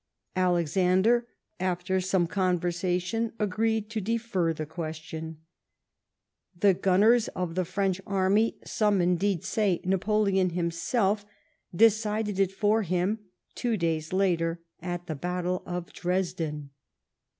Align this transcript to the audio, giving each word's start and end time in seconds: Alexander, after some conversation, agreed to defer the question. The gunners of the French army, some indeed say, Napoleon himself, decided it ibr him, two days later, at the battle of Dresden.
Alexander, 0.35 1.27
after 1.59 2.01
some 2.01 2.25
conversation, 2.25 3.33
agreed 3.37 3.87
to 3.87 4.01
defer 4.01 4.51
the 4.51 4.65
question. 4.65 5.37
The 6.59 6.73
gunners 6.73 7.27
of 7.35 7.53
the 7.53 7.65
French 7.65 8.01
army, 8.07 8.57
some 8.65 8.99
indeed 8.99 9.43
say, 9.43 9.79
Napoleon 9.85 10.49
himself, 10.49 11.23
decided 11.71 12.39
it 12.39 12.59
ibr 12.59 12.83
him, 12.83 13.19
two 13.53 13.77
days 13.77 14.11
later, 14.11 14.63
at 14.81 15.05
the 15.05 15.13
battle 15.13 15.61
of 15.67 15.93
Dresden. 15.93 16.71